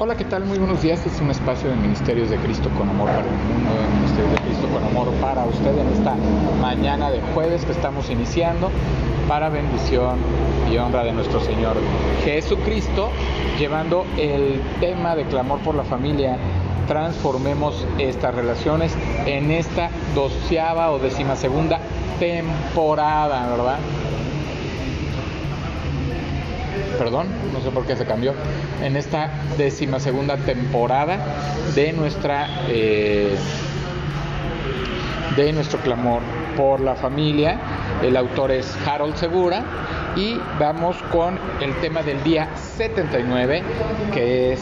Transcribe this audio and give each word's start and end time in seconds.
Hola, 0.00 0.16
¿qué 0.16 0.24
tal? 0.24 0.44
Muy 0.44 0.58
buenos 0.58 0.80
días. 0.80 1.04
Es 1.04 1.20
un 1.20 1.28
espacio 1.28 1.70
de 1.70 1.74
Ministerios 1.74 2.30
de 2.30 2.36
Cristo 2.36 2.70
con 2.78 2.88
Amor 2.88 3.08
para 3.08 3.18
el 3.18 3.26
mundo, 3.26 3.82
de 3.82 3.88
Ministerios 3.96 4.30
de 4.30 4.38
Cristo 4.42 4.68
con 4.68 4.84
Amor 4.84 5.12
para 5.20 5.44
usted 5.44 5.76
en 5.76 5.88
esta 5.88 6.14
mañana 6.60 7.10
de 7.10 7.20
jueves 7.34 7.64
que 7.64 7.72
estamos 7.72 8.08
iniciando 8.08 8.70
para 9.26 9.48
bendición 9.48 10.20
y 10.72 10.76
honra 10.76 11.02
de 11.02 11.10
nuestro 11.10 11.40
Señor 11.40 11.78
Jesucristo, 12.24 13.10
llevando 13.58 14.06
el 14.16 14.62
tema 14.78 15.16
de 15.16 15.24
clamor 15.24 15.58
por 15.62 15.74
la 15.74 15.82
familia. 15.82 16.36
Transformemos 16.86 17.84
estas 17.98 18.36
relaciones 18.36 18.96
en 19.26 19.50
esta 19.50 19.90
doceava 20.14 20.92
o 20.92 21.00
decimasegunda 21.00 21.80
temporada, 22.20 23.48
¿verdad? 23.50 23.78
Perdón, 26.98 27.28
no 27.52 27.60
sé 27.60 27.70
por 27.70 27.86
qué 27.86 27.96
se 27.96 28.04
cambió, 28.04 28.34
en 28.82 28.96
esta 28.96 29.30
décima 29.56 30.00
segunda 30.00 30.36
temporada 30.36 31.18
de 31.74 31.92
nuestra 31.92 32.48
eh, 32.68 33.36
de 35.36 35.52
nuestro 35.52 35.78
clamor 35.80 36.20
por 36.56 36.80
la 36.80 36.96
familia. 36.96 37.58
El 38.02 38.16
autor 38.16 38.50
es 38.50 38.76
Harold 38.86 39.14
Segura 39.14 39.62
y 40.16 40.36
vamos 40.58 40.96
con 41.12 41.38
el 41.60 41.74
tema 41.76 42.02
del 42.02 42.22
día 42.24 42.48
79 42.76 43.62
que 44.12 44.52
es 44.52 44.60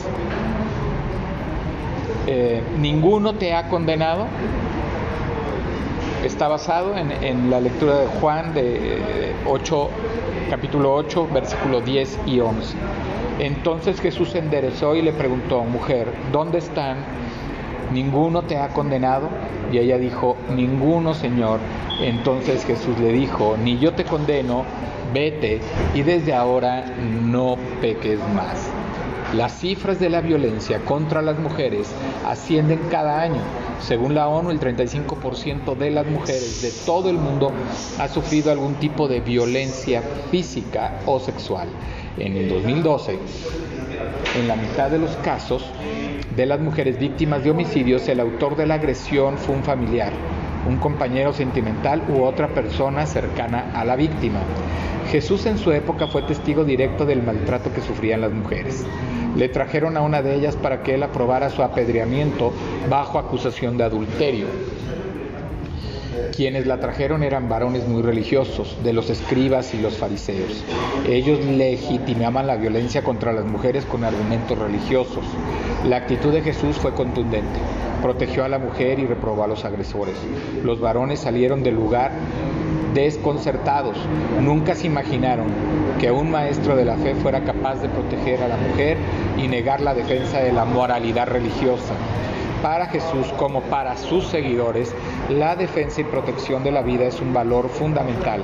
eh, 2.27 2.63
Ninguno 2.79 3.35
te 3.35 3.55
ha 3.55 3.69
condenado 3.69 4.27
está 6.27 6.49
basado 6.49 6.95
en, 6.97 7.51
la 7.51 7.61
lectura 7.61 8.01
de 8.01 8.07
Juan 8.21 8.53
de 8.53 9.33
8, 9.47 9.91
capítulo 10.51 10.95
8, 10.95 11.29
versículo 11.33 11.81
10 11.81 12.19
y 12.27 12.41
11. 12.41 12.77
Entonces 13.39 14.01
Jesús 14.01 14.31
se 14.31 14.39
enderezó 14.39 14.97
y 14.97 15.03
le 15.03 15.13
preguntó, 15.13 15.63
mujer, 15.63 16.09
¿dónde 16.33 16.59
están? 16.59 16.99
¿Ninguno 17.93 18.43
te 18.43 18.59
ha 18.59 18.69
condenado? 18.69 19.29
Y 19.73 19.79
ella 19.79 19.99
dijo, 19.99 20.37
ninguno, 20.55 21.15
Señor. 21.15 21.61
Entonces 22.01 22.65
Jesús 22.65 22.99
le 22.99 23.13
dijo, 23.13 23.57
ni 23.63 23.79
yo 23.79 23.93
te 23.93 24.05
condeno, 24.05 24.65
vete 25.15 25.61
y 25.95 26.03
desde 26.03 26.35
ahora 26.35 26.85
no 27.23 27.57
peques 27.81 28.19
más. 28.35 28.71
Las 29.35 29.59
cifras 29.59 29.99
de 29.99 30.09
la 30.09 30.21
violencia 30.21 30.79
contra 30.85 31.21
las 31.21 31.37
mujeres 31.39 31.93
ascienden 32.25 32.79
cada 32.91 33.21
año. 33.21 33.41
Según 33.81 34.15
la 34.15 34.29
ONU, 34.29 34.53
el 34.53 34.61
35% 34.61 35.77
de 35.77 35.91
las 35.91 36.07
mujeres 36.07 36.63
de 36.63 36.71
todo 36.87 37.11
el 37.11 37.19
mundo 37.19 37.51
ha 37.99 38.07
sufrido 38.07 38.53
algún 38.53 38.75
tipo 38.75 39.09
de 39.09 39.21
violencia 39.21 40.01
física 40.31 41.01
o 41.07 41.19
sexual. 41.19 41.69
En 42.19 42.37
el 42.37 42.49
2012, 42.49 43.19
en 44.39 44.49
la 44.49 44.55
mitad 44.55 44.91
de 44.91 44.99
los 44.99 45.11
casos 45.17 45.65
de 46.37 46.47
las 46.47 46.61
mujeres 46.61 46.97
víctimas 46.99 47.43
de 47.43 47.51
homicidios, 47.51 48.07
el 48.09 48.21
autor 48.21 48.57
de 48.57 48.67
la 48.67 48.75
agresión 48.75 49.39
fue 49.39 49.57
un 49.57 49.65
familiar, 49.65 50.13
un 50.69 50.77
compañero 50.77 51.33
sentimental 51.33 52.01
u 52.09 52.23
otra 52.23 52.49
persona 52.49 53.07
cercana 53.07 53.73
a 53.75 53.85
la 53.85 53.97
víctima. 53.97 54.39
Jesús 55.11 55.47
en 55.47 55.59
su 55.59 55.73
época 55.73 56.09
fue 56.09 56.23
testigo 56.23 56.65
directo 56.65 57.07
del 57.07 57.23
maltrato 57.23 57.73
que 57.73 57.81
sufrían 57.81 58.21
las 58.21 58.33
mujeres. 58.33 58.85
Le 59.37 59.51
trajeron 59.51 59.99
a 59.99 60.01
una 60.01 60.23
de 60.23 60.35
ellas 60.35 60.57
para 60.57 60.83
que 60.83 60.95
él 60.95 61.03
aprobara 61.03 61.51
su 61.51 61.63
apedreamiento 61.63 62.55
bajo 62.89 63.19
acusación 63.19 63.77
de 63.77 63.85
adulterio. 63.85 64.47
Quienes 66.35 66.67
la 66.67 66.81
trajeron 66.81 67.23
eran 67.23 67.49
varones 67.49 67.87
muy 67.87 68.03
religiosos, 68.03 68.79
de 68.83 68.95
los 68.95 69.11
escribas 69.11 69.75
y 69.75 69.79
los 69.79 69.99
fariseos. 69.99 70.65
Ellos 71.07 71.45
legitimaban 71.45 72.47
la 72.47 72.57
violencia 72.57 73.05
contra 73.05 73.35
las 73.35 73.45
mujeres 73.45 73.85
con 73.85 74.05
argumentos 74.05 74.59
religiosos. 74.59 75.25
La 75.87 75.97
actitud 75.97 76.33
de 76.33 76.41
Jesús 76.41 76.77
fue 76.77 76.95
contundente. 76.95 77.59
Protegió 78.01 78.45
a 78.45 78.49
la 78.49 78.59
mujer 78.59 78.99
y 78.99 79.07
reprobó 79.07 79.45
a 79.45 79.49
los 79.49 79.67
agresores. 79.67 80.15
Los 80.65 80.81
varones 80.81 81.21
salieron 81.21 81.63
del 81.63 81.75
lugar 81.75 82.13
desconcertados. 82.97 83.99
Nunca 84.41 84.75
se 84.75 84.87
imaginaron 84.87 85.49
que 86.01 86.11
un 86.11 86.31
maestro 86.31 86.75
de 86.75 86.87
la 86.87 86.97
fe 86.97 87.15
fuera 87.15 87.45
capaz 87.45 87.77
de 87.77 87.91
proteger 87.91 88.43
a 88.43 88.49
la 88.49 88.57
mujer 88.57 88.97
y 89.37 89.49
negar 89.49 89.83
la 89.83 89.95
defensa 89.95 90.39
de 90.39 90.51
la 90.51 90.65
moralidad 90.65 91.29
religiosa. 91.29 91.93
Para 92.63 92.87
Jesús 92.87 93.27
como 93.37 93.61
para 93.61 93.99
sus 93.99 94.27
seguidores, 94.27 94.95
la 95.29 95.57
defensa 95.57 96.01
y 96.01 96.05
protección 96.05 96.65
de 96.65 96.73
la 96.73 96.81
vida 96.81 97.05
es 97.05 97.21
un 97.21 97.35
valor 97.35 97.69
fundamental. 97.69 98.43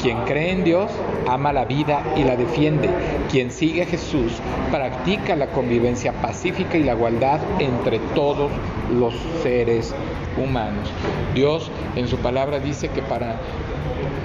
Quien 0.00 0.18
cree 0.24 0.52
en 0.52 0.64
Dios 0.64 0.90
ama 1.26 1.52
la 1.52 1.64
vida 1.64 2.02
y 2.16 2.24
la 2.24 2.36
defiende. 2.36 2.88
Quien 3.30 3.50
sigue 3.50 3.82
a 3.82 3.86
Jesús 3.86 4.32
practica 4.70 5.36
la 5.36 5.48
convivencia 5.48 6.12
pacífica 6.12 6.76
y 6.76 6.84
la 6.84 6.92
igualdad 6.92 7.40
entre 7.58 7.98
todos 8.14 8.50
los 8.98 9.14
seres 9.42 9.94
humanos. 10.36 10.88
Dios 11.34 11.70
en 11.96 12.08
su 12.08 12.18
palabra 12.18 12.58
dice 12.58 12.88
que 12.88 13.02
para 13.02 13.36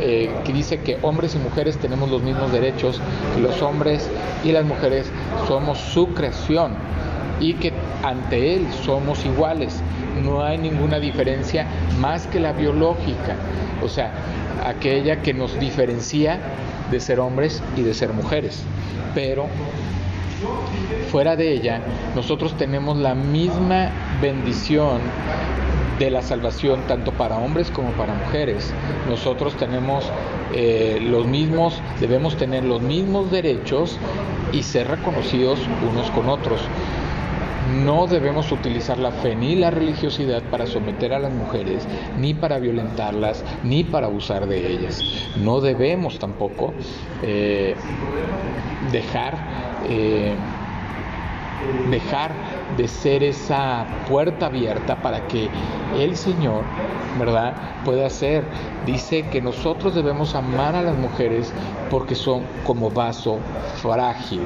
eh, 0.04 0.32
que 0.44 0.52
dice 0.52 0.80
que 0.80 0.98
hombres 1.04 1.36
y 1.36 1.38
mujeres 1.38 1.78
tenemos 1.78 2.10
los 2.10 2.24
mismos 2.24 2.52
derechos, 2.52 3.00
que 3.36 3.42
los 3.42 3.62
hombres 3.62 4.10
y 4.44 4.52
las 4.52 4.66
mujeres 4.66 5.12
somos 5.48 5.78
su 5.78 6.08
creación 6.16 6.74
y 7.40 7.54
que 7.54 7.72
ante 8.04 8.56
Él 8.56 8.68
somos 8.84 9.26
iguales. 9.26 9.82
No 10.24 10.44
hay 10.44 10.58
ninguna 10.58 11.00
diferencia 11.00 11.66
más 12.00 12.28
que 12.28 12.40
la 12.40 12.54
biológica, 12.54 13.36
o 13.84 13.88
sea, 13.88 14.12
aquella 14.66 15.22
que 15.22 15.34
nos 15.34 15.60
diferencia 15.60 16.40
de 16.92 17.00
ser 17.00 17.20
hombres 17.20 17.64
y 17.76 17.82
de 17.82 17.94
ser 17.94 18.14
mujeres. 18.14 18.64
Pero 19.16 19.48
fuera 21.10 21.36
de 21.36 21.54
ella, 21.54 21.82
nosotros 22.16 22.56
tenemos 22.58 22.98
la 22.98 23.16
misma 23.16 23.90
bendición 24.22 25.00
de 26.00 26.10
la 26.10 26.22
salvación 26.22 26.82
tanto 26.88 27.12
para 27.12 27.38
hombres 27.38 27.70
como 27.70 27.92
para 27.92 28.14
mujeres. 28.14 28.74
Nosotros 29.08 29.56
tenemos 29.56 30.06
eh, 30.54 31.00
los 31.02 31.28
mismos, 31.28 31.80
debemos 32.00 32.38
tener 32.38 32.64
los 32.64 32.82
mismos 32.82 33.30
derechos 33.30 34.00
y 34.52 34.64
ser 34.64 34.88
reconocidos 34.88 35.60
unos 35.92 36.10
con 36.12 36.28
otros. 36.28 36.62
No 37.72 38.06
debemos 38.06 38.52
utilizar 38.52 38.98
la 38.98 39.12
fe 39.12 39.36
ni 39.36 39.56
la 39.56 39.72
religiosidad 39.72 40.44
para 40.44 40.68
someter 40.68 41.14
a 41.14 41.20
las 41.20 41.32
mujeres, 41.32 41.88
ni 42.20 42.34
para 42.34 42.60
violentarlas, 42.60 43.44
ni 43.64 43.84
para 43.84 44.08
abusar 44.08 44.46
de 44.48 44.72
ellas. 44.72 45.02
No 45.38 45.62
debemos 45.62 46.20
tampoco 46.20 46.74
eh, 47.24 47.76
dejar, 48.92 49.38
eh, 49.90 50.36
dejar 51.90 52.32
de 52.78 52.88
ser 52.88 53.24
esa 53.24 53.86
puerta 54.08 54.48
abierta 54.48 55.02
para 55.02 55.28
que 55.28 55.50
el 56.00 56.16
Señor, 56.16 56.64
¿verdad?, 57.20 57.54
pueda 57.84 58.10
ser. 58.10 58.44
Dice 58.86 59.28
que 59.30 59.42
nosotros 59.42 59.94
debemos 59.94 60.36
amar 60.36 60.76
a 60.76 60.82
las 60.82 60.98
mujeres 60.98 61.52
porque 61.90 62.16
son 62.16 62.44
como 62.66 62.90
vaso 62.90 63.40
frágil. 63.82 64.42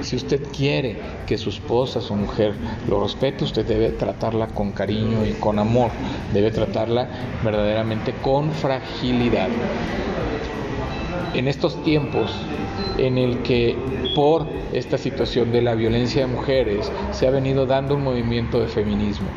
Si 0.00 0.16
usted 0.16 0.40
quiere 0.56 1.00
que 1.26 1.36
su 1.36 1.50
esposa, 1.50 2.00
su 2.00 2.14
mujer, 2.14 2.54
lo 2.88 3.02
respete, 3.02 3.44
usted 3.44 3.66
debe 3.66 3.90
tratarla 3.90 4.46
con 4.48 4.72
cariño 4.72 5.24
y 5.26 5.32
con 5.32 5.58
amor. 5.58 5.90
Debe 6.32 6.50
tratarla 6.50 7.08
verdaderamente 7.44 8.14
con 8.22 8.50
fragilidad. 8.52 9.48
En 11.34 11.46
estos 11.46 11.82
tiempos 11.84 12.30
en 12.98 13.18
el 13.18 13.38
que 13.38 13.76
por 14.14 14.46
esta 14.72 14.98
situación 14.98 15.52
de 15.52 15.62
la 15.62 15.74
violencia 15.74 16.26
de 16.26 16.32
mujeres 16.32 16.90
se 17.12 17.26
ha 17.26 17.30
venido 17.30 17.66
dando 17.66 17.94
un 17.94 18.02
movimiento 18.04 18.60
de 18.60 18.66
feminismo, 18.66 19.28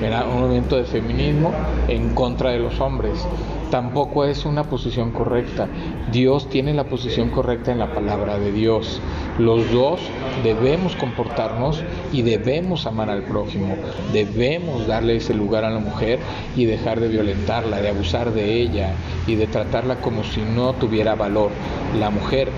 un 0.00 0.40
movimiento 0.40 0.76
de 0.76 0.84
feminismo 0.84 1.52
en 1.88 2.10
contra 2.10 2.50
de 2.50 2.58
los 2.58 2.80
hombres. 2.80 3.26
Tampoco 3.70 4.24
es 4.24 4.46
una 4.46 4.64
posición 4.64 5.10
correcta. 5.10 5.68
Dios 6.10 6.48
tiene 6.48 6.72
la 6.72 6.84
posición 6.84 7.28
correcta 7.28 7.70
en 7.70 7.78
la 7.78 7.92
palabra 7.92 8.38
de 8.38 8.50
Dios. 8.50 9.00
Los 9.38 9.70
dos 9.70 10.00
debemos 10.42 10.96
comportarnos 10.96 11.84
y 12.10 12.22
debemos 12.22 12.86
amar 12.86 13.10
al 13.10 13.24
prójimo. 13.24 13.76
Debemos 14.12 14.86
darle 14.86 15.16
ese 15.16 15.34
lugar 15.34 15.64
a 15.64 15.70
la 15.70 15.80
mujer 15.80 16.18
y 16.56 16.64
dejar 16.64 17.00
de 17.00 17.08
violentarla, 17.08 17.82
de 17.82 17.90
abusar 17.90 18.32
de 18.32 18.54
ella 18.54 18.94
y 19.26 19.34
de 19.34 19.46
tratarla 19.46 19.96
como 19.96 20.24
si 20.24 20.40
no 20.40 20.72
tuviera 20.72 21.14
valor. 21.14 21.50
La 21.98 22.08
mujer 22.08 22.48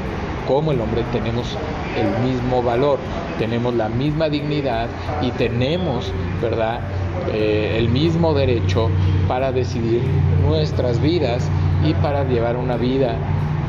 como 0.47 0.71
el 0.71 0.81
hombre 0.81 1.05
tenemos 1.13 1.57
el 1.97 2.25
mismo 2.25 2.63
valor, 2.63 2.99
tenemos 3.39 3.75
la 3.75 3.89
misma 3.89 4.29
dignidad 4.29 4.89
y 5.23 5.31
tenemos, 5.33 6.13
¿verdad?, 6.41 6.81
eh, 7.29 7.77
el 7.79 7.89
mismo 7.89 8.35
derecho 8.35 8.91
para 9.29 9.53
decidir 9.53 10.03
nuestras 10.47 11.01
vidas 11.01 11.49
y 11.85 11.95
para 11.95 12.25
llevar 12.25 12.57
una 12.57 12.77
vida, 12.77 13.17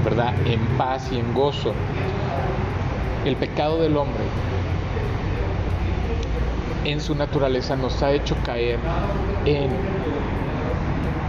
¿verdad?, 0.03 0.33
en 0.45 0.59
paz 0.77 1.09
y 1.11 1.19
en 1.19 1.33
gozo. 1.33 1.73
El 3.25 3.35
pecado 3.35 3.81
del 3.81 3.97
hombre 3.97 4.23
en 6.85 6.99
su 6.99 7.15
naturaleza 7.15 7.75
nos 7.75 8.01
ha 8.01 8.11
hecho 8.11 8.35
caer 8.43 8.79
en 9.45 9.69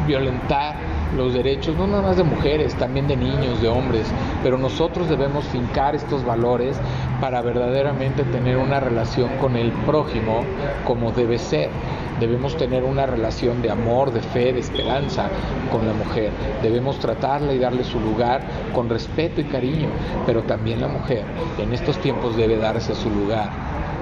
violentar 0.07 0.75
los 1.17 1.35
derechos, 1.35 1.77
no 1.77 1.87
nada 1.87 2.03
más 2.03 2.17
de 2.17 2.25
mujeres, 2.25 2.75
también 2.75 3.07
de 3.07 3.17
niños, 3.17 3.61
de 3.61 3.69
hombres, 3.69 4.07
pero 4.43 4.57
nosotros 4.57 5.09
debemos 5.09 5.45
fincar 5.47 5.95
estos 5.95 6.25
valores 6.25 6.77
para 7.21 7.43
verdaderamente 7.43 8.25
tener 8.25 8.57
una 8.57 8.81
relación 8.81 9.29
con 9.41 9.57
el 9.57 9.71
prójimo 9.87 10.45
como 10.87 11.13
debe 11.13 11.39
ser. 11.39 11.71
Debemos 12.21 12.57
tener 12.57 12.85
una 12.85 13.07
relación 13.07 13.63
de 13.63 13.71
amor, 13.71 14.13
de 14.13 14.21
fe, 14.21 14.53
de 14.53 14.61
esperanza 14.61 15.29
con 15.71 15.87
la 15.87 15.93
mujer. 15.93 16.31
Debemos 16.63 16.99
tratarla 16.99 17.53
y 17.53 17.59
darle 17.59 17.85
su 17.85 17.99
lugar 18.01 18.43
con 18.75 18.89
respeto 18.89 19.41
y 19.41 19.45
cariño. 19.45 19.89
Pero 20.27 20.43
también 20.43 20.81
la 20.81 20.89
mujer 20.89 21.25
en 21.59 21.73
estos 21.73 21.99
tiempos 21.99 22.37
debe 22.37 22.57
darse 22.57 22.95
su 22.95 23.11
lugar. 23.11 23.51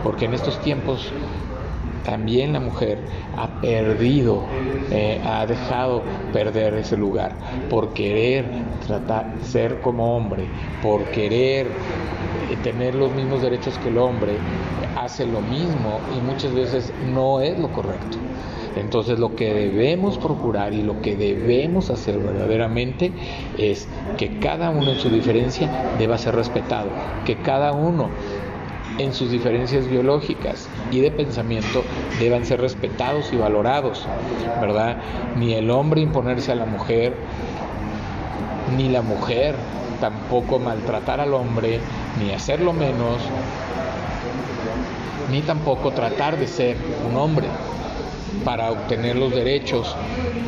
Porque 0.02 0.26
en 0.26 0.34
estos 0.34 0.58
tiempos 0.60 1.12
también 2.04 2.52
la 2.52 2.60
mujer 2.60 2.98
ha 3.36 3.60
perdido, 3.60 4.42
eh, 4.90 5.20
ha 5.24 5.46
dejado 5.46 6.02
perder 6.32 6.74
ese 6.74 6.96
lugar 6.96 7.32
por 7.68 7.92
querer 7.92 8.46
tratar 8.86 9.34
ser 9.42 9.80
como 9.80 10.16
hombre, 10.16 10.46
por 10.82 11.04
querer 11.04 11.68
tener 12.56 12.94
los 12.94 13.12
mismos 13.12 13.43
derechos 13.43 13.79
que 13.79 13.88
el 13.88 13.99
hombre, 13.99 14.38
hace 14.97 15.26
lo 15.26 15.41
mismo 15.41 16.00
y 16.17 16.20
muchas 16.20 16.55
veces 16.55 16.93
no 17.12 17.41
es 17.41 17.58
lo 17.58 17.69
correcto. 17.73 18.19
Entonces 18.76 19.19
lo 19.19 19.35
que 19.35 19.52
debemos 19.52 20.19
procurar 20.19 20.73
y 20.73 20.82
lo 20.82 21.00
que 21.02 21.17
debemos 21.17 21.91
hacer 21.91 22.19
verdaderamente 22.19 23.12
es 23.58 23.88
que 24.17 24.38
cada 24.38 24.70
uno 24.70 24.93
en 24.93 24.99
su 24.99 25.11
diferencia 25.11 25.69
deba 25.99 26.19
ser 26.19 26.37
respetado, 26.37 26.88
que 27.25 27.37
cada 27.37 27.73
uno 27.73 28.11
en 28.99 29.12
sus 29.14 29.31
diferencias 29.31 29.88
biológicas 29.88 30.69
y 30.91 31.00
de 31.00 31.11
pensamiento 31.11 31.82
deban 32.19 32.44
ser 32.44 32.61
respetados 32.61 33.32
y 33.32 33.37
valorados, 33.37 34.06
¿verdad? 34.61 34.99
Ni 35.37 35.55
el 35.55 35.70
hombre 35.70 36.00
imponerse 36.00 36.52
a 36.52 36.56
la 36.56 36.67
mujer, 36.67 37.14
ni 38.76 38.88
la 38.88 39.02
mujer 39.02 39.55
tampoco 40.00 40.58
maltratar 40.58 41.20
al 41.20 41.34
hombre, 41.34 41.81
ni 42.20 42.32
hacerlo 42.32 42.72
menos, 42.72 43.20
ni 45.31 45.43
tampoco 45.43 45.93
tratar 45.93 46.38
de 46.38 46.46
ser 46.46 46.76
un 47.08 47.17
hombre 47.17 47.46
para 48.44 48.70
obtener 48.70 49.17
los 49.17 49.34
derechos, 49.34 49.94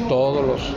todos 0.08 0.44
los 0.46 0.74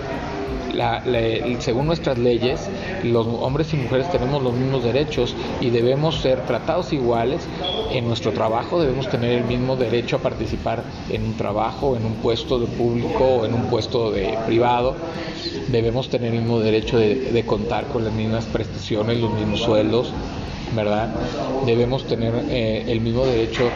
según 1.59 1.87
nuestras 1.87 2.17
leyes, 2.17 2.69
los 3.03 3.27
hombres 3.27 3.73
y 3.73 3.77
mujeres 3.77 4.09
tenemos 4.11 4.41
los 4.41 4.53
mismos 4.53 4.83
derechos 4.83 5.35
y 5.61 5.69
debemos 5.69 6.21
ser 6.21 6.41
tratados 6.45 6.93
iguales. 6.93 7.41
En 7.91 8.07
nuestro 8.07 8.31
trabajo 8.31 8.79
debemos 8.81 9.09
tener 9.09 9.31
el 9.31 9.43
mismo 9.45 9.75
derecho 9.75 10.17
a 10.17 10.19
participar 10.19 10.83
en 11.09 11.23
un 11.23 11.33
trabajo, 11.37 11.95
en 11.95 12.05
un 12.05 12.15
puesto 12.15 12.59
de 12.59 12.67
público 12.67 13.23
o 13.23 13.45
en 13.45 13.53
un 13.53 13.63
puesto 13.67 14.11
de 14.11 14.37
privado. 14.45 14.95
Debemos 15.67 16.09
tener 16.09 16.33
el 16.33 16.39
mismo 16.39 16.59
derecho 16.59 16.97
de, 16.97 17.43
contar 17.45 17.85
con 17.87 18.03
las 18.03 18.13
mismas 18.13 18.45
prestaciones, 18.45 19.19
los 19.19 19.33
mismos 19.33 19.61
sueldos, 19.61 20.11
¿verdad? 20.75 21.09
Debemos 21.65 22.05
tener 22.05 22.33
eh, 22.49 22.85
el 22.87 23.01
mismo 23.01 23.25
derecho 23.25 23.69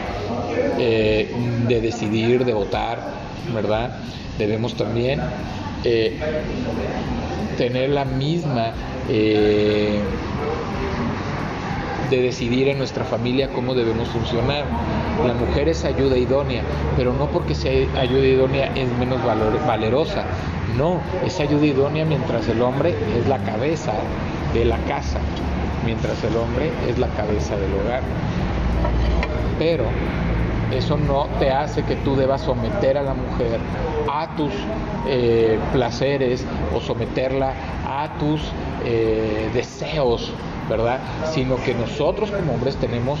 eh, 0.78 1.32
de 1.68 1.80
decidir, 1.80 2.44
de 2.44 2.52
votar, 2.52 2.98
¿verdad? 3.54 3.96
Debemos 4.38 4.74
también 4.74 5.20
eh, 5.84 6.18
tener 7.56 7.90
la 7.90 8.04
misma 8.04 8.72
eh, 9.08 10.00
de 12.10 12.22
decidir 12.22 12.68
en 12.68 12.78
nuestra 12.78 13.04
familia 13.04 13.48
cómo 13.52 13.74
debemos 13.74 14.08
funcionar. 14.08 14.64
La 15.26 15.34
mujer 15.34 15.68
es 15.68 15.84
ayuda 15.84 16.16
idónea, 16.16 16.62
pero 16.96 17.12
no 17.12 17.30
porque 17.30 17.54
sea 17.54 17.72
ayuda 18.00 18.26
idónea 18.26 18.72
es 18.74 18.90
menos 18.98 19.20
valerosa. 19.24 20.24
No, 20.76 21.00
es 21.24 21.38
ayuda 21.40 21.66
idónea 21.66 22.04
mientras 22.04 22.48
el 22.48 22.62
hombre 22.62 22.94
es 23.18 23.28
la 23.28 23.38
cabeza 23.38 23.92
de 24.54 24.64
la 24.64 24.78
casa, 24.84 25.20
mientras 25.84 26.22
el 26.24 26.36
hombre 26.36 26.70
es 26.88 26.98
la 26.98 27.08
cabeza 27.08 27.56
del 27.56 27.72
hogar. 27.74 28.02
Pero 29.58 29.84
eso 30.72 30.96
no 30.96 31.26
te 31.38 31.50
hace 31.50 31.82
que 31.84 31.96
tú 31.96 32.16
debas 32.16 32.42
someter 32.42 32.96
a 32.98 33.02
la 33.02 33.14
mujer 33.14 33.58
a 34.10 34.28
tus 34.36 34.52
eh, 35.06 35.58
placeres 35.72 36.44
o 36.74 36.80
someterla 36.80 37.54
a 37.86 38.18
tus 38.18 38.40
eh, 38.84 39.50
deseos, 39.52 40.32
¿verdad? 40.70 41.00
Sino 41.30 41.56
que 41.56 41.74
nosotros 41.74 42.30
como 42.30 42.54
hombres 42.54 42.76
tenemos 42.76 43.20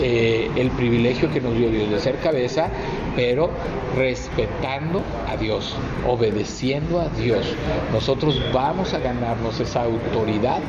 eh, 0.00 0.50
el 0.56 0.70
privilegio 0.70 1.30
que 1.30 1.40
nos 1.40 1.56
dio 1.56 1.70
Dios 1.70 1.90
de 1.90 2.00
ser 2.00 2.18
cabeza, 2.18 2.68
pero 3.14 3.50
respetando 3.96 5.02
a 5.28 5.36
Dios, 5.36 5.76
obedeciendo 6.08 7.00
a 7.00 7.08
Dios. 7.10 7.46
Nosotros 7.92 8.42
vamos 8.52 8.94
a 8.94 8.98
ganarnos 8.98 9.60
esa 9.60 9.82
autoridad 9.82 10.60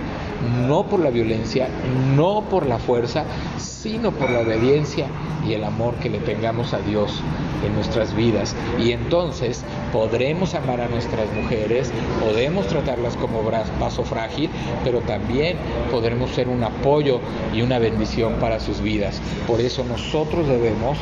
no 0.68 0.84
por 0.84 1.00
la 1.00 1.10
violencia, 1.10 1.68
no 2.16 2.44
por 2.50 2.68
la 2.68 2.78
fuerza, 2.78 3.26
sino 3.58 4.12
por 4.12 4.30
la 4.30 4.40
obediencia 4.40 5.08
y 5.48 5.54
el 5.54 5.64
amor 5.64 5.96
que 5.96 6.10
le 6.10 6.20
tengamos 6.20 6.74
a 6.74 6.80
Dios 6.80 7.22
en 7.66 7.74
nuestras 7.74 8.16
vidas. 8.16 8.56
Y 8.80 8.92
entonces 8.92 9.64
podremos 9.92 10.56
amar 10.56 10.82
a 10.82 10.88
nuestras 10.88 11.32
mujeres, 11.34 11.92
podemos 12.20 12.68
tratarlas 12.68 13.16
como 13.18 13.42
vaso 13.80 14.04
frágil, 14.04 14.50
pero 14.84 15.00
también 15.02 15.58
podremos 15.92 16.17
ser 16.26 16.48
un 16.48 16.64
apoyo 16.64 17.20
y 17.54 17.62
una 17.62 17.78
bendición 17.78 18.34
para 18.40 18.60
sus 18.60 18.82
vidas. 18.82 19.22
Por 19.46 19.62
eso 19.62 19.84
nosotros 19.84 20.48
debemos 20.48 20.98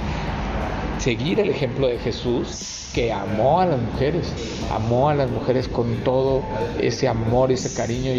seguir 0.97 1.39
el 1.39 1.50
ejemplo 1.50 1.88
de 1.88 2.00
Jesús 2.00 2.89
que 2.94 3.12
amó 3.12 3.59
a 3.59 3.65
las 3.65 3.81
mujeres, 3.81 4.31
amó 4.71 5.09
a 5.09 5.13
las 5.13 5.29
mujeres 5.29 5.67
con 5.67 5.97
todo 6.03 6.41
ese 6.79 7.07
amor, 7.07 7.51
ese 7.51 7.73
cariño 7.75 8.12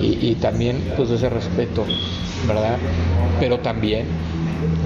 y, 0.00 0.36
también 0.40 0.92
pues 0.96 1.10
ese 1.10 1.28
respeto, 1.30 1.84
¿verdad? 2.46 2.76
Pero 3.40 3.60
también 3.60 4.06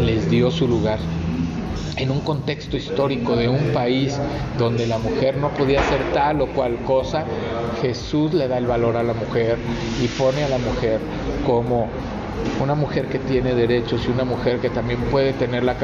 les 0.00 0.30
dio 0.30 0.50
su 0.50 0.68
lugar 0.68 0.98
en 1.96 2.10
un 2.10 2.20
contexto 2.20 2.76
histórico 2.76 3.36
de 3.36 3.48
un 3.48 3.72
país 3.72 4.18
donde 4.58 4.86
la 4.86 4.98
mujer 4.98 5.36
no 5.36 5.50
podía 5.50 5.80
hacer 5.80 6.00
tal 6.12 6.40
o 6.40 6.46
cual 6.48 6.76
cosa, 6.86 7.24
Jesús 7.80 8.34
le 8.34 8.48
da 8.48 8.58
el 8.58 8.66
valor 8.66 8.96
a 8.96 9.02
la 9.02 9.14
mujer 9.14 9.58
y 10.02 10.08
pone 10.08 10.44
a 10.44 10.48
la 10.48 10.58
mujer 10.58 11.00
como 11.46 11.88
una 12.62 12.74
mujer 12.74 13.06
que 13.06 13.18
tiene 13.18 13.54
derechos 13.54 14.02
y 14.06 14.10
una 14.10 14.24
mujer 14.24 14.58
que 14.58 14.70
también 14.70 15.00
puede 15.10 15.32
tener 15.32 15.62
la, 15.62 15.76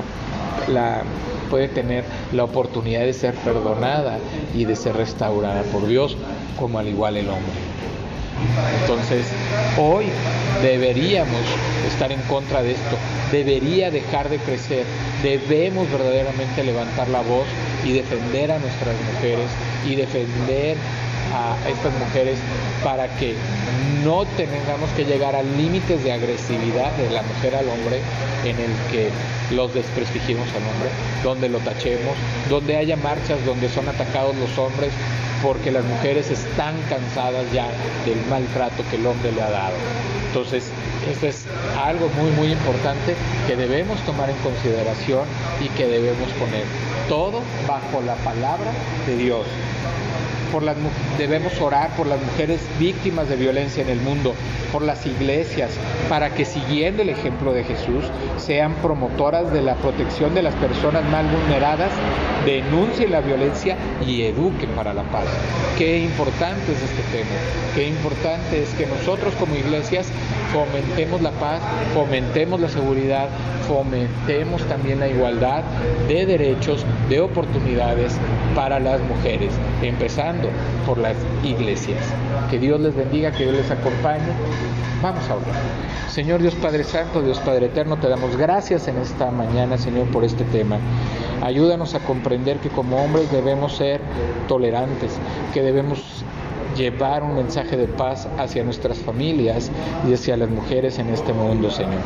puede 1.49 1.69
tener 1.69 2.05
la 2.33 2.45
oportunidad 2.45 3.01
de 3.01 3.12
ser 3.12 3.35
perdonada 3.35 4.19
y 4.55 4.65
de 4.65 4.77
ser 4.77 4.97
restaurada 4.97 5.62
por 5.65 5.87
Dios, 5.87 6.17
como 6.59 6.79
al 6.79 6.89
igual 6.89 7.17
el 7.17 7.29
hombre. 7.29 7.69
Entonces, 8.81 9.26
hoy 9.78 10.06
deberíamos 10.62 11.42
estar 11.87 12.10
en 12.12 12.20
contra 12.22 12.62
de 12.62 12.73
esto, 12.73 12.97
debería 13.30 13.90
dejar 13.90 14.28
de 14.28 14.38
crecer, 14.38 14.85
debemos 15.23 15.90
verdaderamente 15.90 16.62
levantar 16.64 17.09
la 17.09 17.20
voz 17.20 17.47
y 17.85 17.92
defender 17.92 18.50
a 18.52 18.59
nuestras 18.59 18.94
mujeres 19.14 19.49
y 19.87 19.94
defender 19.94 20.76
a 21.32 21.56
estas 21.68 21.92
mujeres 21.99 22.38
para 22.82 23.08
que 23.16 23.34
no 24.04 24.25
tengamos 24.37 24.90
que 24.96 25.04
llegar 25.04 25.37
a 25.37 25.42
límites 25.42 26.02
de 26.02 26.12
agresividad 26.12 26.90
de 26.92 27.10
la 27.10 27.22
mujer 27.22 27.54
al 27.54 27.68
hombre 27.68 28.00
en 28.44 28.58
el 28.58 28.70
que 28.90 29.10
los 29.54 29.75
desprestigiemos 29.75 30.49
al 30.49 30.62
hombre, 30.62 30.88
donde 31.22 31.49
lo 31.49 31.58
tachemos, 31.58 32.16
donde 32.49 32.76
haya 32.76 32.96
marchas 32.96 33.44
donde 33.44 33.68
son 33.68 33.88
atacados 33.88 34.34
los 34.37 34.56
hombres 34.58 34.92
porque 35.42 35.70
las 35.70 35.84
mujeres 35.84 36.30
están 36.30 36.75
cansadas 36.88 37.50
ya 37.52 37.66
del 38.04 38.20
maltrato 38.28 38.82
que 38.90 38.96
el 38.96 39.06
hombre 39.06 39.32
le 39.32 39.42
ha 39.42 39.50
dado. 39.50 39.75
Entonces, 40.28 40.70
esto 41.10 41.26
es 41.26 41.46
algo 41.82 42.08
muy, 42.10 42.30
muy 42.32 42.52
importante 42.52 43.16
que 43.46 43.56
debemos 43.56 43.99
tomar 44.00 44.30
en 44.30 44.37
consideración 44.37 45.25
y 45.60 45.68
que 45.70 45.87
debemos 45.87 46.30
poner 46.32 46.64
todo 47.08 47.40
bajo 47.66 48.00
la 48.02 48.14
palabra 48.16 48.70
de 49.06 49.16
Dios 49.16 49.46
por 50.52 50.62
las, 50.62 50.76
debemos 51.19 51.61
orar 51.61 51.90
por 51.97 52.07
las 52.07 52.21
mujeres 52.21 52.61
víctimas 52.78 53.28
de 53.28 53.37
violencia 53.37 53.83
en 53.83 53.88
el 53.88 54.00
mundo, 54.00 54.35
por 54.73 54.83
las 54.83 55.07
iglesias, 55.07 55.71
para 56.09 56.30
que 56.30 56.45
siguiendo 56.45 57.02
el 57.02 57.09
ejemplo 57.09 57.52
de 57.52 57.64
Jesús 57.64 58.04
sean 58.38 58.75
promotoras 58.76 59.52
de 59.52 59.62
la 59.62 59.75
protección 59.76 60.35
de 60.35 60.42
las 60.42 60.54
personas 60.54 61.04
más 61.04 61.25
vulneradas, 61.30 61.92
denuncien 62.45 63.12
la 63.12 63.21
violencia 63.21 63.76
y 64.07 64.23
eduquen 64.23 64.71
para 64.71 64.95
la 64.95 65.02
paz. 65.04 65.25
Qué 65.78 65.99
importante 65.99 66.73
es 66.73 66.83
este 66.83 67.02
tema, 67.16 67.37
qué 67.75 67.88
importante 67.88 68.62
es 68.62 68.71
que 68.75 68.87
nosotros 68.87 69.35
como 69.38 69.54
iglesias 69.54 70.07
fomentemos 70.52 71.21
la 71.23 71.30
paz, 71.33 71.61
fomentemos 71.95 72.61
la 72.61 72.69
seguridad, 72.69 73.28
fomentemos 73.66 74.62
también 74.64 75.00
la 75.00 75.09
igualdad 75.09 75.62
de 76.09 76.26
derechos, 76.26 76.85
de 77.09 77.21
oportunidades 77.21 78.16
para 78.54 78.80
las 78.80 79.00
mujeres, 79.02 79.52
empezando 79.83 80.49
por 80.87 80.99
las 80.99 81.16
iglesias. 81.45 82.04
Que 82.50 82.59
Dios 82.59 82.80
les 82.80 82.95
bendiga, 82.95 83.30
que 83.30 83.45
Dios 83.45 83.57
les 83.57 83.71
acompañe. 83.71 84.21
Vamos 85.02 85.28
a 85.30 85.37
orar. 85.37 85.54
Señor 86.11 86.42
Dios 86.42 86.54
Padre 86.57 86.83
Santo, 86.85 87.23
Dios 87.23 87.38
Padre 87.38 87.66
Eterno, 87.66 87.97
te 87.97 88.09
damos 88.09 88.37
gracias 88.37 88.88
en 88.88 88.99
esta 88.99 89.30
mañana, 89.30 89.78
Señor, 89.78 90.09
por 90.09 90.25
este 90.25 90.45
tema. 90.45 90.78
Ayúdanos 91.42 91.95
a 91.95 92.00
comprender 92.00 92.59
que 92.59 92.69
como 92.69 93.02
hombres 93.02 93.30
debemos 93.30 93.76
ser 93.76 94.00
tolerantes, 94.49 95.12
que 95.54 95.62
debemos 95.62 96.25
llevar 96.80 97.22
un 97.22 97.34
mensaje 97.34 97.76
de 97.76 97.87
paz 97.87 98.26
hacia 98.38 98.64
nuestras 98.64 98.99
familias 98.99 99.70
y 100.08 100.14
hacia 100.14 100.37
las 100.37 100.49
mujeres 100.49 100.99
en 100.99 101.10
este 101.10 101.34
mundo, 101.34 101.70
Señor. 101.70 102.00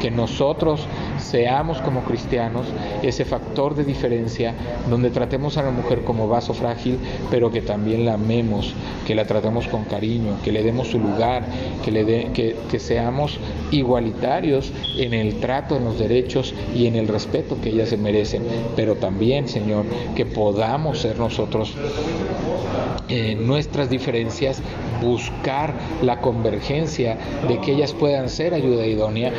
Que 0.00 0.10
nosotros 0.10 0.86
seamos 1.18 1.78
como 1.78 2.02
cristianos 2.04 2.66
ese 3.02 3.24
factor 3.24 3.74
de 3.74 3.84
diferencia 3.84 4.54
donde 4.88 5.10
tratemos 5.10 5.56
a 5.56 5.62
la 5.62 5.70
mujer 5.70 6.04
como 6.04 6.28
vaso 6.28 6.54
frágil, 6.54 6.98
pero 7.30 7.50
que 7.50 7.62
también 7.62 8.04
la 8.04 8.14
amemos, 8.14 8.74
que 9.06 9.14
la 9.14 9.26
tratemos 9.26 9.66
con 9.66 9.84
cariño, 9.84 10.36
que 10.44 10.52
le 10.52 10.62
demos 10.62 10.88
su 10.88 11.00
lugar, 11.00 11.44
que, 11.84 12.78
seamos 12.78 13.38
igualitarios 13.70 14.72
en 14.98 15.14
el 15.14 15.40
trato, 15.40 15.76
en 15.76 15.84
los 15.84 15.98
derechos 15.98 16.54
y 16.74 16.86
en 16.86 16.96
el 16.96 17.08
respeto 17.08 17.56
que 17.62 17.70
ellas 17.70 17.88
se 17.88 17.96
merecen, 17.96 18.42
pero 18.76 18.96
también, 18.96 19.48
Señor, 19.48 19.84
que 20.14 20.26
podamos 20.26 20.98
ser 20.98 21.18
nosotros 21.18 21.74
eh, 23.08 23.34
nuestras 23.34 23.90
diferencias, 23.90 24.11
buscar 25.00 25.74
la 26.02 26.20
convergencia 26.20 27.16
de 27.48 27.58
que 27.60 27.72
ellas 27.72 27.92
puedan 27.92 28.28
ser 28.28 28.54
ayuda 28.54 28.86
idónea 28.86 29.32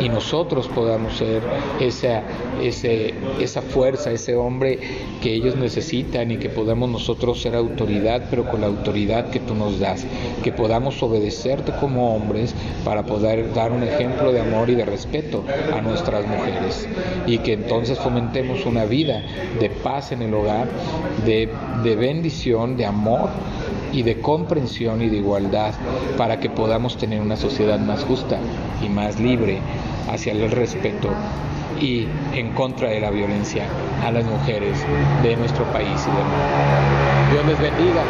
y 0.00 0.08
nosotros 0.08 0.68
podamos 0.68 1.14
ser 1.16 1.42
esa, 1.80 2.22
ese, 2.62 3.14
esa 3.40 3.62
fuerza, 3.62 4.10
ese 4.10 4.34
hombre 4.34 4.78
que 5.22 5.32
ellos 5.32 5.56
necesitan 5.56 6.30
y 6.30 6.36
que 6.36 6.48
podamos 6.48 6.90
nosotros 6.90 7.40
ser 7.40 7.54
autoridad, 7.54 8.24
pero 8.30 8.48
con 8.48 8.60
la 8.60 8.66
autoridad 8.66 9.30
que 9.30 9.40
tú 9.40 9.54
nos 9.54 9.78
das, 9.78 10.04
que 10.42 10.52
podamos 10.52 11.02
obedecerte 11.02 11.72
como 11.80 12.14
hombres 12.14 12.54
para 12.84 13.04
poder 13.04 13.52
dar 13.54 13.72
un 13.72 13.82
ejemplo 13.82 14.32
de 14.32 14.40
amor 14.40 14.70
y 14.70 14.74
de 14.74 14.84
respeto 14.84 15.44
a 15.72 15.80
nuestras 15.80 16.26
mujeres. 16.26 16.88
Y 17.26 17.38
que 17.38 17.52
entonces 17.52 17.98
fomentemos 17.98 18.66
una 18.66 18.84
vida 18.84 19.22
de 19.60 19.70
paz 19.70 20.12
en 20.12 20.22
el 20.22 20.34
hogar, 20.34 20.68
de, 21.24 21.48
de 21.82 21.96
bendición, 21.96 22.76
de 22.76 22.86
amor 22.86 23.30
y 23.94 24.02
de 24.02 24.20
comprensión 24.20 25.00
y 25.02 25.08
de 25.08 25.18
igualdad 25.18 25.72
para 26.18 26.40
que 26.40 26.50
podamos 26.50 26.96
tener 26.96 27.20
una 27.20 27.36
sociedad 27.36 27.78
más 27.78 28.04
justa 28.04 28.38
y 28.82 28.88
más 28.88 29.20
libre 29.20 29.58
hacia 30.10 30.32
el 30.32 30.50
respeto 30.50 31.08
y 31.80 32.06
en 32.32 32.52
contra 32.54 32.88
de 32.88 33.00
la 33.00 33.10
violencia 33.10 33.66
a 34.04 34.10
las 34.10 34.24
mujeres 34.24 34.78
de 35.22 35.36
nuestro 35.36 35.64
país 35.72 35.88
y 35.88 36.16
del 36.16 36.24
mundo. 36.24 37.30
Dios 37.30 37.46
les 37.46 37.58
bendiga. 37.58 38.02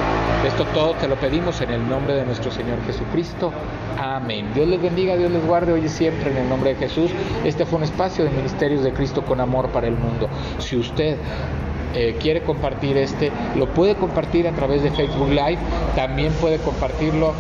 Esto 0.47 0.65
todo 0.75 0.93
te 0.95 1.09
lo 1.09 1.17
pedimos 1.17 1.61
en 1.63 1.71
el 1.71 1.89
nombre 1.89 2.15
de 2.15 2.27
nuestro 2.27 2.51
Señor 2.51 2.79
Jesucristo. 2.87 3.53
Amén. 3.99 4.51
Dios 4.55 4.69
les 4.69 4.83
bendiga, 4.83 5.17
Dios 5.17 5.31
les 5.31 5.47
guarde 5.47 5.73
hoy 5.73 5.85
y 5.85 5.89
siempre 5.89 6.31
en 6.31 6.37
el 6.37 6.49
nombre 6.49 6.75
de 6.75 6.77
Jesús. 6.77 7.11
Este 7.45 7.65
fue 7.65 7.79
un 7.79 7.85
espacio 7.85 8.25
de 8.25 8.31
Ministerios 8.31 8.83
de 8.83 8.93
Cristo 8.93 9.25
con 9.25 9.41
amor 9.41 9.69
para 9.69 9.87
el 9.87 9.97
mundo. 9.97 10.29
Si 10.59 10.77
usted 10.77 11.17
eh, 11.95 12.17
quiere 12.21 12.43
compartir 12.43 12.97
este, 12.97 13.31
lo 13.57 13.69
puede 13.69 13.95
compartir 13.95 14.49
a 14.49 14.53
través 14.53 14.83
de 14.83 14.91
Facebook 14.91 15.31
Live, 15.31 15.59
también 15.95 16.33
puede 16.35 16.59
compartirlo 16.59 17.35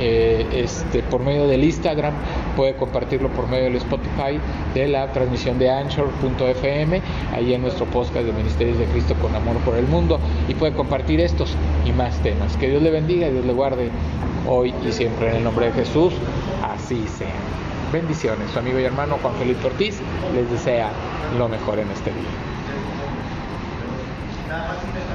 eh, 0.00 0.46
este, 0.52 1.02
por 1.02 1.22
medio 1.22 1.48
del 1.48 1.64
Instagram, 1.64 2.14
puede 2.56 2.76
compartirlo 2.76 3.28
por 3.30 3.48
medio 3.48 3.64
del 3.64 3.76
Spotify, 3.76 4.38
de 4.74 4.88
la 4.88 5.10
transmisión 5.12 5.58
de 5.58 5.70
Anchor.fm, 5.70 7.02
ahí 7.34 7.54
en 7.54 7.62
nuestro 7.62 7.86
podcast 7.86 8.24
de 8.24 8.32
Ministerios 8.32 8.78
de 8.78 8.84
Cristo 8.86 9.14
con 9.20 9.34
Amor 9.34 9.56
por 9.58 9.76
el 9.76 9.86
Mundo, 9.86 10.20
y 10.48 10.54
puede 10.54 10.72
compartir 10.72 11.20
estos 11.20 11.54
y 11.84 11.92
más 11.92 12.16
temas. 12.22 12.56
Que 12.56 12.68
Dios 12.68 12.82
le 12.82 12.90
bendiga, 12.90 13.28
Dios 13.28 13.44
le 13.44 13.52
guarde 13.52 13.90
hoy 14.46 14.72
y 14.86 14.92
siempre 14.92 15.30
en 15.30 15.36
el 15.36 15.44
nombre 15.44 15.66
de 15.66 15.72
Jesús, 15.72 16.14
así 16.62 17.04
sea. 17.08 17.34
Bendiciones, 17.92 18.50
su 18.50 18.58
amigo 18.58 18.78
y 18.78 18.84
hermano 18.84 19.16
Juan 19.20 19.34
Felipe 19.36 19.66
Ortiz 19.66 19.98
les 20.34 20.50
desea 20.50 20.90
lo 21.38 21.48
mejor 21.48 21.78
en 21.78 21.90
este 21.90 22.10
día 22.10 22.57
nada 24.48 24.68
más 24.68 25.07